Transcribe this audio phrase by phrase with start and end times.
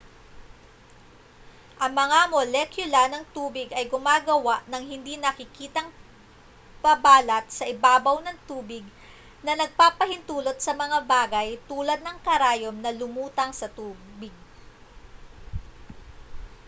[1.83, 5.85] ang mga molekula ng tubig ay gumagawa ng hindi nakikitang
[6.83, 8.81] pabalat sa ibabaw ng tubig
[9.45, 14.33] na nagpapahintulot sa mga bagay tulad ng karayom na lumutang sa tubig